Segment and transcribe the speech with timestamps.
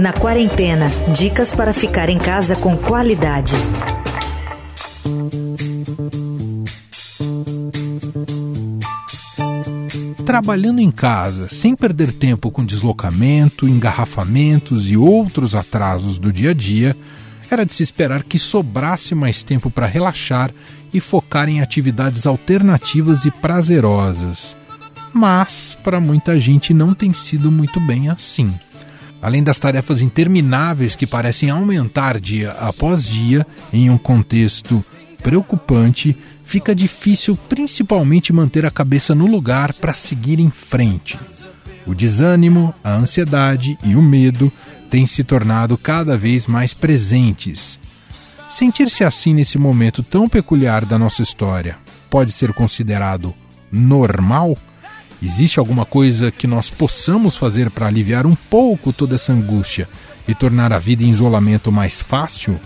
[0.00, 3.54] Na quarentena, dicas para ficar em casa com qualidade.
[10.26, 16.54] Trabalhando em casa, sem perder tempo com deslocamento, engarrafamentos e outros atrasos do dia a
[16.54, 16.96] dia,
[17.48, 20.50] era de se esperar que sobrasse mais tempo para relaxar
[20.92, 24.58] e focar em atividades alternativas e prazerosas.
[25.12, 28.52] Mas, para muita gente, não tem sido muito bem assim.
[29.22, 34.82] Além das tarefas intermináveis que parecem aumentar dia após dia, em um contexto
[35.22, 41.18] preocupante, fica difícil principalmente manter a cabeça no lugar para seguir em frente.
[41.86, 44.50] O desânimo, a ansiedade e o medo
[44.88, 47.78] têm se tornado cada vez mais presentes.
[48.48, 51.76] Sentir-se assim nesse momento tão peculiar da nossa história
[52.08, 53.34] pode ser considerado
[53.70, 54.56] normal?
[55.22, 59.86] Existe alguma coisa que nós possamos fazer para aliviar um pouco toda essa angústia
[60.26, 62.58] e tornar a vida em isolamento mais fácil?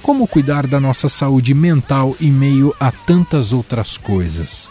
[0.00, 4.68] Como cuidar da nossa saúde mental em meio a tantas outras coisas?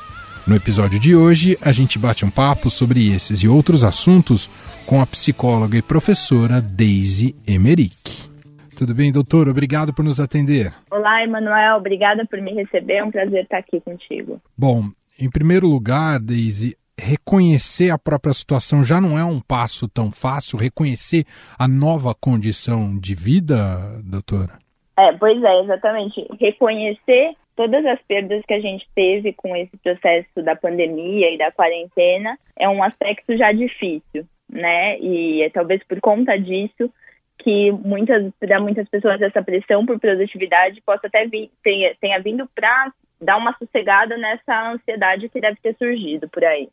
[0.47, 4.49] No episódio de hoje, a gente bate um papo sobre esses e outros assuntos
[4.85, 8.29] com a psicóloga e professora Daisy Emerick.
[8.77, 9.49] Tudo bem, doutor?
[9.49, 10.71] Obrigado por nos atender.
[10.89, 11.75] Olá, Emanuel.
[11.75, 12.93] Obrigada por me receber.
[12.93, 14.41] É um prazer estar aqui contigo.
[14.57, 20.11] Bom, em primeiro lugar, Daisy, reconhecer a própria situação já não é um passo tão
[20.11, 20.57] fácil.
[20.57, 21.25] Reconhecer
[21.57, 23.55] a nova condição de vida,
[24.03, 24.59] doutora?
[24.97, 26.27] É, pois é, exatamente.
[26.39, 31.51] Reconhecer todas as perdas que a gente teve com esse processo da pandemia e da
[31.51, 34.97] quarentena é um aspecto já difícil, né?
[34.99, 36.91] E é talvez por conta disso
[37.39, 42.47] que muitas para muitas pessoas essa pressão por produtividade possa até vir, tenha, tenha vindo
[42.55, 46.69] para dar uma sossegada nessa ansiedade que deve ter surgido por aí.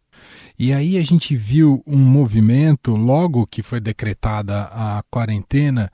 [0.58, 5.90] E aí a gente viu um movimento logo que foi decretada a quarentena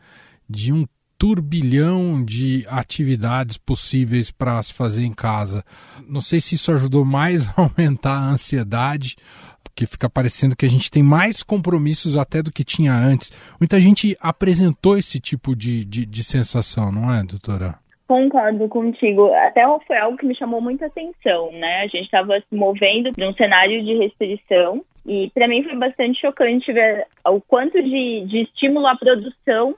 [0.49, 5.63] de um turbilhão de atividades possíveis para se fazer em casa.
[6.09, 9.17] Não sei se isso ajudou mais a aumentar a ansiedade,
[9.63, 13.33] porque fica parecendo que a gente tem mais compromissos até do que tinha antes.
[13.61, 17.79] Muita gente apresentou esse tipo de, de, de sensação, não é, doutora?
[18.11, 19.33] Concordo contigo.
[19.33, 21.83] Até foi algo que me chamou muita atenção, né?
[21.83, 26.73] A gente estava se movendo num cenário de restrição e para mim foi bastante chocante
[26.73, 29.77] ver o quanto de, de estímulo à produção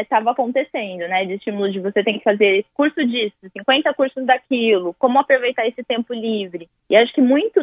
[0.00, 1.26] estava é, acontecendo, né?
[1.26, 5.84] De estímulo de você tem que fazer curso disso, 50 cursos daquilo, como aproveitar esse
[5.84, 6.70] tempo livre.
[6.88, 7.60] E acho que muito,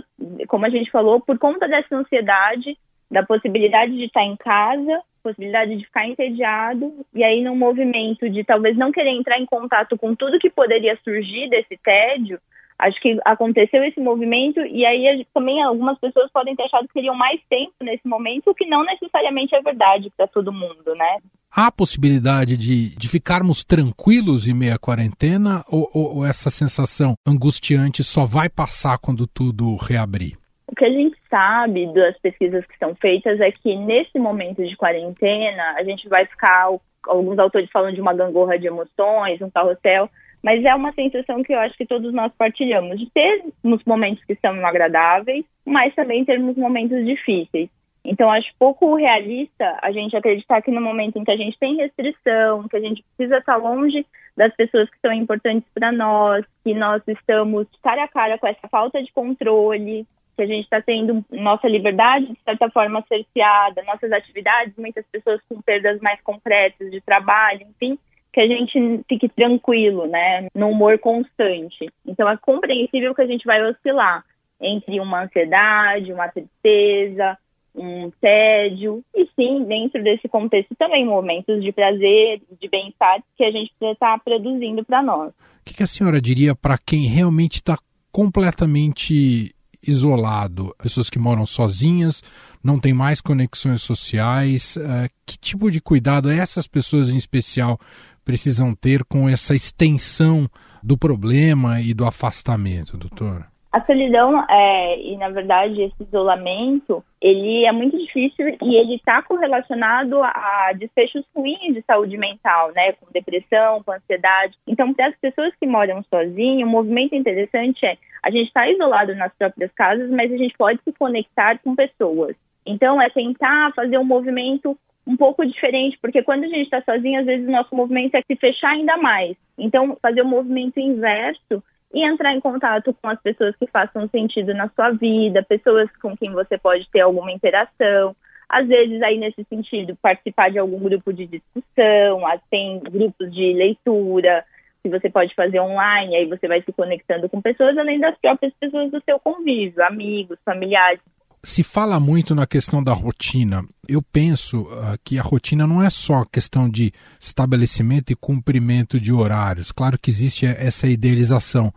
[0.47, 2.78] como a gente falou, por conta dessa ansiedade,
[3.09, 8.44] da possibilidade de estar em casa, possibilidade de ficar entediado, e aí num movimento de
[8.44, 12.40] talvez não querer entrar em contato com tudo que poderia surgir desse tédio,
[12.78, 17.16] acho que aconteceu esse movimento e aí também algumas pessoas podem ter achado que teriam
[17.16, 21.18] mais tempo nesse momento, o que não necessariamente é verdade para todo mundo, né?
[21.56, 27.14] Há possibilidade de, de ficarmos tranquilos em meio à quarentena ou, ou, ou essa sensação
[27.26, 30.43] angustiante só vai passar quando tudo reabrir?
[30.74, 34.76] O que a gente sabe das pesquisas que são feitas é que nesse momento de
[34.76, 36.68] quarentena a gente vai ficar,
[37.06, 40.10] alguns autores falam de uma gangorra de emoções, um carrossel,
[40.42, 44.34] mas é uma sensação que eu acho que todos nós partilhamos, de termos momentos que
[44.34, 47.70] são agradáveis, mas também termos momentos difíceis.
[48.04, 51.76] Então, acho pouco realista a gente acreditar que no momento em que a gente tem
[51.76, 54.04] restrição, que a gente precisa estar longe
[54.36, 58.68] das pessoas que são importantes para nós, que nós estamos cara a cara com essa
[58.68, 64.12] falta de controle, que a gente está tendo nossa liberdade, de certa forma, cerceada, nossas
[64.12, 67.98] atividades, muitas pessoas com perdas mais concretas de trabalho, enfim,
[68.32, 71.90] que a gente fique tranquilo, né, no humor constante.
[72.06, 74.26] Então é compreensível que a gente vai oscilar
[74.60, 77.38] entre uma ansiedade, uma tristeza,
[77.76, 83.52] um tédio e sim, dentro desse contexto também momentos de prazer, de bem-estar que a
[83.52, 85.30] gente precisa estar produzindo para nós.
[85.30, 87.78] O que, que a senhora diria para quem realmente está
[88.12, 89.56] completamente
[89.86, 92.24] isolado, pessoas que moram sozinhas,
[92.64, 94.76] não têm mais conexões sociais.
[94.78, 97.80] Uh, que tipo de cuidado essas pessoas em especial
[98.24, 100.50] precisam ter com essa extensão
[100.81, 103.53] do problema e do afastamento, doutor?
[103.74, 109.24] A solidão é, e na verdade esse isolamento, ele é muito difícil e ele está
[109.24, 114.56] correlacionado a desfechos ruins de saúde mental, né, com depressão, com ansiedade.
[114.68, 119.16] Então, para as pessoas que moram sozinhas, um movimento interessante é a gente está isolado
[119.16, 122.36] nas próprias casas, mas a gente pode se conectar com pessoas.
[122.64, 127.19] Então, é tentar fazer um movimento um pouco diferente, porque quando a gente está sozinho,
[127.19, 129.36] às vezes o nosso movimento é se fechar ainda mais.
[129.58, 134.07] Então, fazer o um movimento inverso e entrar em contato com as pessoas que façam
[134.10, 138.16] sentido na sua vida, pessoas com quem você pode ter alguma interação.
[138.50, 144.44] às vezes aí nesse sentido participar de algum grupo de discussão, tem grupos de leitura
[144.84, 148.54] que você pode fazer online, aí você vai se conectando com pessoas além das próprias
[148.60, 151.00] pessoas do seu convívio, amigos, familiares.
[151.45, 153.66] Se fala muito na questão da rotina.
[153.86, 159.12] Eu penso uh, que a rotina não é só questão de estabelecimento e cumprimento de
[159.12, 159.72] horários.
[159.72, 161.74] Claro que existe essa idealização,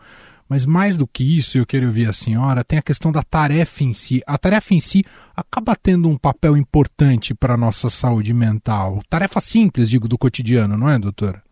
[0.48, 3.82] mas mais do que isso, eu quero ouvir a senhora, tem a questão da tarefa
[3.82, 4.22] em si.
[4.24, 5.04] A tarefa em si
[5.34, 9.00] acaba tendo um papel importante para a nossa saúde mental.
[9.10, 11.42] Tarefa simples, digo, do cotidiano, não é, doutora?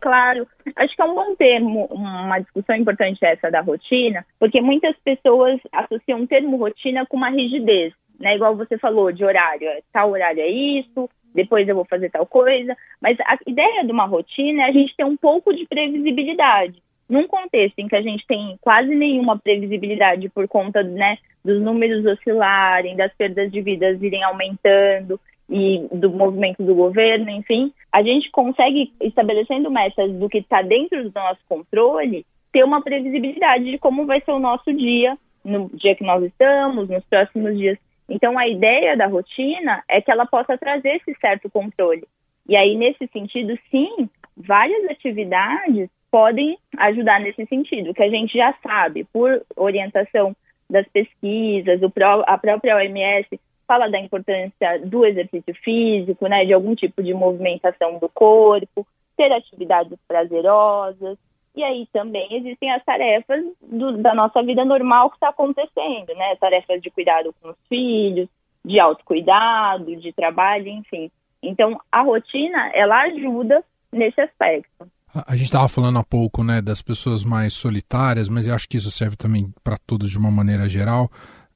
[0.00, 0.48] Claro.
[0.76, 5.60] Acho que é um bom termo, uma discussão importante essa da rotina, porque muitas pessoas
[5.72, 8.34] associam o termo rotina com uma rigidez, né?
[8.34, 9.68] Igual você falou, de horário.
[9.92, 12.76] Tal horário é isso, depois eu vou fazer tal coisa.
[13.00, 17.26] Mas a ideia de uma rotina é a gente ter um pouco de previsibilidade num
[17.26, 22.96] contexto em que a gente tem quase nenhuma previsibilidade por conta né, dos números oscilarem,
[22.96, 25.20] das perdas de vidas irem aumentando
[25.50, 31.02] e do movimento do governo, enfim, a gente consegue, estabelecendo metas do que está dentro
[31.02, 35.96] do nosso controle, ter uma previsibilidade de como vai ser o nosso dia, no dia
[35.96, 37.76] que nós estamos, nos próximos dias.
[38.08, 42.04] Então, a ideia da rotina é que ela possa trazer esse certo controle.
[42.48, 48.54] E aí, nesse sentido, sim, várias atividades podem ajudar nesse sentido, que a gente já
[48.62, 50.34] sabe, por orientação
[50.68, 51.80] das pesquisas,
[52.26, 58.00] a própria OMS fala da importância do exercício físico, né, de algum tipo de movimentação
[58.00, 58.84] do corpo,
[59.16, 61.16] ter atividades prazerosas,
[61.54, 66.34] e aí também existem as tarefas do, da nossa vida normal que está acontecendo, né,
[66.40, 68.28] tarefas de cuidado com os filhos,
[68.64, 71.08] de autocuidado, de trabalho, enfim.
[71.40, 73.62] Então, a rotina, ela ajuda
[73.92, 74.88] nesse aspecto.
[75.14, 78.76] A gente estava falando há pouco né, das pessoas mais solitárias, mas eu acho que
[78.76, 81.08] isso serve também para todos de uma maneira geral.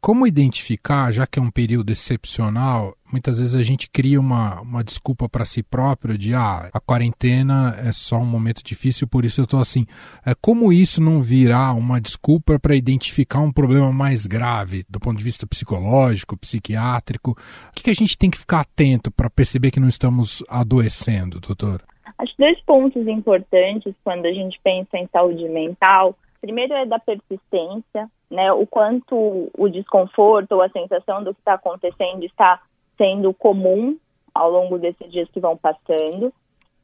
[0.05, 4.85] Como identificar, já que é um período excepcional, muitas vezes a gente cria uma, uma
[4.85, 9.41] desculpa para si próprio de ah, a quarentena é só um momento difícil, por isso
[9.41, 9.87] eu estou assim.
[10.27, 15.17] É, como isso não virar uma desculpa para identificar um problema mais grave do ponto
[15.17, 17.31] de vista psicológico, psiquiátrico?
[17.31, 21.41] O que, que a gente tem que ficar atento para perceber que não estamos adoecendo,
[21.41, 21.83] doutor?
[22.19, 26.15] Acho dois pontos importantes quando a gente pensa em saúde mental.
[26.45, 28.53] Primeiro é da persistência, né?
[28.53, 32.61] O quanto o desconforto ou a sensação do que está acontecendo está
[32.99, 33.97] sendo comum
[34.35, 36.31] ao longo desses dias que vão passando.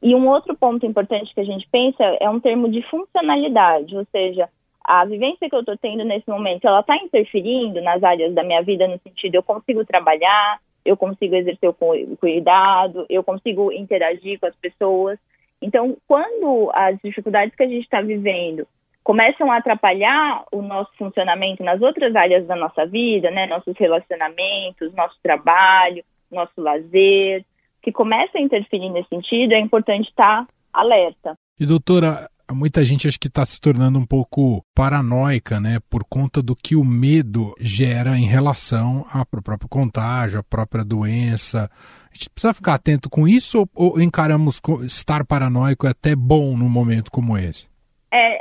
[0.01, 4.03] E um outro ponto importante que a gente pensa é um termo de funcionalidade, ou
[4.11, 4.49] seja,
[4.83, 8.63] a vivência que eu estou tendo nesse momento, ela está interferindo nas áreas da minha
[8.63, 14.47] vida no sentido eu consigo trabalhar, eu consigo exercer o cuidado, eu consigo interagir com
[14.47, 15.19] as pessoas.
[15.61, 18.65] Então, quando as dificuldades que a gente está vivendo
[19.03, 24.93] começam a atrapalhar o nosso funcionamento nas outras áreas da nossa vida, né, nossos relacionamentos,
[24.93, 27.43] nosso trabalho, nosso lazer,
[27.81, 31.35] que começa a interferir nesse sentido, é importante estar alerta.
[31.59, 36.41] E doutora, muita gente acho que está se tornando um pouco paranoica, né, por conta
[36.41, 41.69] do que o medo gera em relação ao próprio contágio, à própria doença.
[42.11, 46.69] A gente precisa ficar atento com isso ou, encaramos estar paranoico é até bom num
[46.69, 47.70] momento como esse?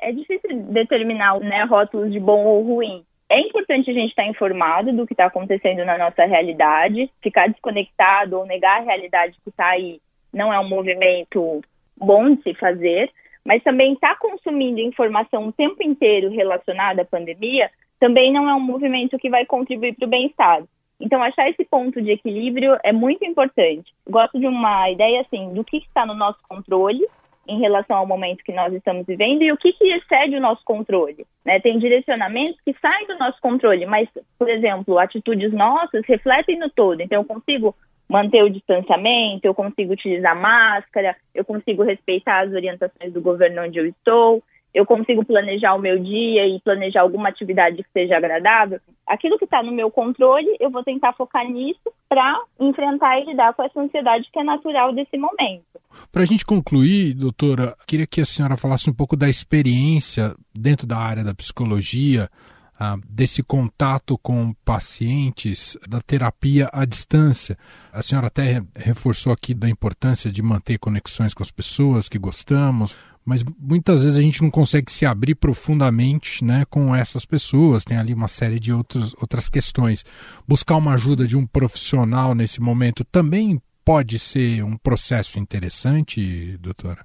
[0.01, 3.05] É, é difícil determinar né, rótulos de bom ou ruim.
[3.29, 8.39] É importante a gente estar informado do que está acontecendo na nossa realidade, ficar desconectado
[8.39, 10.01] ou negar a realidade que está aí
[10.33, 11.61] não é um movimento
[11.97, 13.11] bom de se fazer,
[13.45, 18.55] mas também estar tá consumindo informação o tempo inteiro relacionada à pandemia também não é
[18.55, 20.63] um movimento que vai contribuir para o bem-estar.
[20.99, 23.93] Então, achar esse ponto de equilíbrio é muito importante.
[24.09, 27.07] Gosto de uma ideia assim do que está no nosso controle
[27.51, 30.65] em relação ao momento que nós estamos vivendo e o que, que excede o nosso
[30.65, 31.27] controle.
[31.45, 31.59] Né?
[31.59, 37.01] Tem direcionamentos que saem do nosso controle, mas, por exemplo, atitudes nossas refletem no todo.
[37.01, 37.75] Então, eu consigo
[38.09, 43.79] manter o distanciamento, eu consigo utilizar máscara, eu consigo respeitar as orientações do governo onde
[43.79, 44.43] eu estou,
[44.73, 48.81] eu consigo planejar o meu dia e planejar alguma atividade que seja agradável.
[49.07, 53.55] Aquilo que está no meu controle, eu vou tentar focar nisso para enfrentar e lidar
[53.55, 55.70] com essa ansiedade que é natural desse momento.
[56.13, 60.87] Para a gente concluir, doutora, queria que a senhora falasse um pouco da experiência dentro
[60.87, 62.31] da área da psicologia
[62.79, 67.59] ah, desse contato com pacientes, da terapia à distância.
[67.93, 72.95] A senhora até reforçou aqui da importância de manter conexões com as pessoas que gostamos,
[73.23, 77.99] mas muitas vezes a gente não consegue se abrir profundamente né, com essas pessoas, tem
[77.99, 80.03] ali uma série de outros, outras questões.
[80.49, 87.05] Buscar uma ajuda de um profissional nesse momento também pode ser um processo interessante, doutora?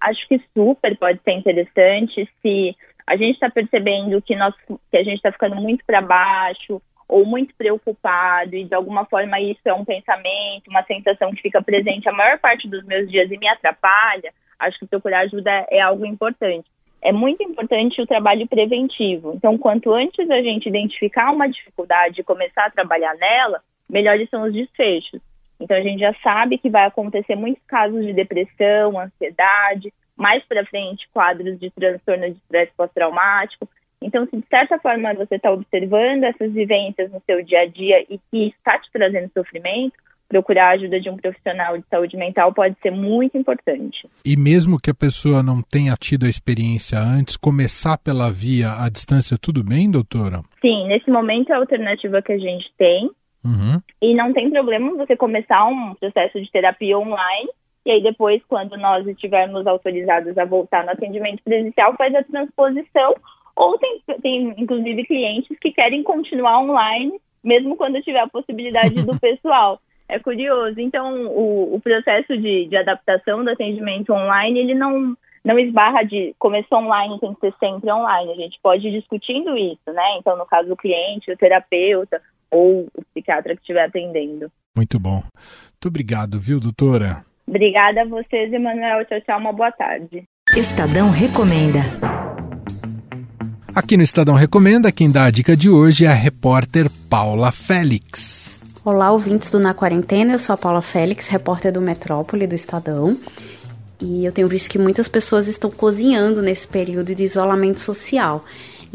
[0.00, 2.76] Acho que super pode ser interessante se
[3.06, 4.54] a gente está percebendo que, nós,
[4.90, 9.40] que a gente está ficando muito para baixo, ou muito preocupado e de alguma forma
[9.40, 13.30] isso é um pensamento, uma sensação que fica presente a maior parte dos meus dias
[13.30, 16.68] e me atrapalha, acho que procurar ajuda é algo importante.
[17.02, 19.34] É muito importante o trabalho preventivo.
[19.36, 24.42] Então, quanto antes a gente identificar uma dificuldade e começar a trabalhar nela, melhores são
[24.44, 25.20] os desfechos.
[25.64, 30.66] Então, a gente já sabe que vai acontecer muitos casos de depressão, ansiedade, mais para
[30.66, 33.66] frente, quadros de transtorno de estresse pós-traumático.
[34.02, 38.04] Então, se de certa forma você está observando essas vivências no seu dia a dia
[38.10, 39.94] e que está te trazendo sofrimento,
[40.28, 44.06] procurar a ajuda de um profissional de saúde mental pode ser muito importante.
[44.22, 48.90] E mesmo que a pessoa não tenha tido a experiência antes, começar pela via à
[48.90, 50.42] distância, tudo bem, doutora?
[50.60, 53.10] Sim, nesse momento é a alternativa que a gente tem.
[53.44, 53.80] Uhum.
[54.00, 57.50] E não tem problema você começar um processo de terapia online
[57.84, 63.14] e aí depois, quando nós estivermos autorizados a voltar no atendimento presencial, faz a transposição
[63.54, 69.16] ou tem, tem, inclusive, clientes que querem continuar online, mesmo quando tiver a possibilidade do
[69.20, 69.78] pessoal.
[70.08, 70.80] É curioso.
[70.80, 76.34] Então, o, o processo de, de, adaptação do atendimento online, ele não, não esbarra de
[76.38, 78.32] começou online, tem que ser sempre online.
[78.32, 80.16] A gente pode ir discutindo isso, né?
[80.18, 82.20] Então, no caso do cliente, o terapeuta
[82.54, 84.50] ou o psiquiatra que estiver atendendo.
[84.76, 85.16] Muito bom.
[85.16, 87.24] Muito obrigado, viu, doutora?
[87.46, 89.04] Obrigada a vocês, Emanuel.
[89.06, 89.38] Tchau, tchau.
[89.38, 90.24] Uma boa tarde.
[90.56, 91.80] Estadão Recomenda.
[93.74, 98.62] Aqui no Estadão Recomenda, quem dá a dica de hoje é a repórter Paula Félix.
[98.84, 103.18] Olá, ouvintes do Na Quarentena, eu sou a Paula Félix, repórter do Metrópole do Estadão.
[104.00, 108.44] E eu tenho visto que muitas pessoas estão cozinhando nesse período de isolamento social.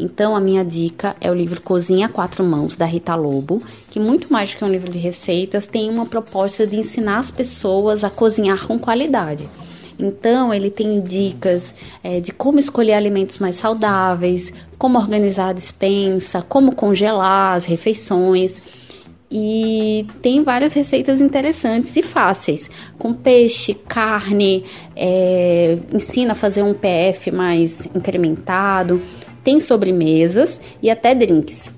[0.00, 4.00] Então, a minha dica é o livro Cozinha a Quatro Mãos, da Rita Lobo, que
[4.00, 8.02] muito mais do que um livro de receitas, tem uma proposta de ensinar as pessoas
[8.02, 9.46] a cozinhar com qualidade.
[9.98, 16.40] Então, ele tem dicas é, de como escolher alimentos mais saudáveis, como organizar a dispensa,
[16.40, 18.56] como congelar as refeições.
[19.30, 24.64] E tem várias receitas interessantes e fáceis, com peixe, carne,
[24.96, 29.00] é, ensina a fazer um PF mais incrementado,
[29.42, 31.72] tem sobremesas e até drinks.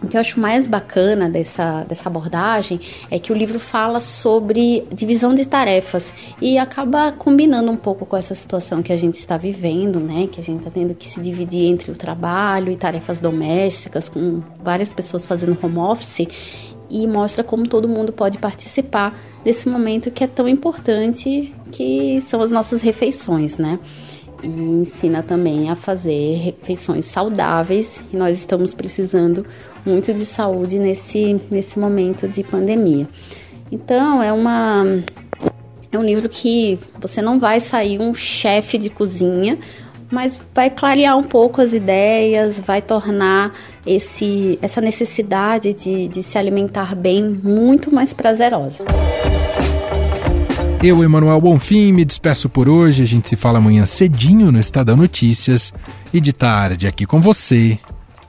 [0.00, 2.80] O que eu acho mais bacana dessa, dessa abordagem
[3.10, 8.16] é que o livro fala sobre divisão de tarefas e acaba combinando um pouco com
[8.16, 10.28] essa situação que a gente está vivendo, né?
[10.30, 14.40] Que a gente está tendo que se dividir entre o trabalho e tarefas domésticas, com
[14.62, 16.28] várias pessoas fazendo home office,
[16.88, 22.40] e mostra como todo mundo pode participar desse momento que é tão importante, que são
[22.40, 23.80] as nossas refeições, né?
[24.42, 28.02] E ensina também a fazer refeições saudáveis.
[28.12, 29.44] E nós estamos precisando
[29.84, 33.08] muito de saúde nesse, nesse momento de pandemia.
[33.70, 34.84] Então, é uma
[35.90, 39.58] é um livro que você não vai sair um chefe de cozinha,
[40.10, 43.52] mas vai clarear um pouco as ideias, vai tornar
[43.86, 48.84] esse, essa necessidade de, de se alimentar bem muito mais prazerosa.
[50.80, 53.02] Eu, Emanuel Bonfim, me despeço por hoje.
[53.02, 55.74] A gente se fala amanhã cedinho no Estadão Notícias
[56.12, 57.78] e de tarde aqui com você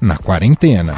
[0.01, 0.95] na quarentena.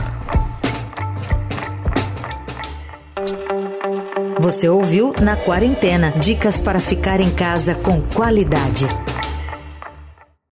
[4.39, 8.87] Você ouviu Na Quarentena dicas para ficar em casa com qualidade.